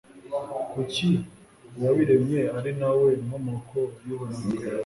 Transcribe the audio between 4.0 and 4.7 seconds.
y'uburanga